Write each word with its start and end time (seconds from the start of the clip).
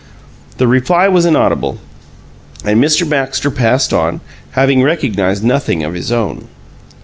The 0.57 0.65
reply 0.67 1.07
was 1.09 1.27
inaudible, 1.27 1.77
and 2.65 2.83
Mr. 2.83 3.07
Baxter 3.07 3.51
passed 3.51 3.93
on, 3.93 4.19
having 4.53 4.81
recognized 4.81 5.43
nothing 5.43 5.83
of 5.83 5.93
his 5.93 6.11
own. 6.11 6.47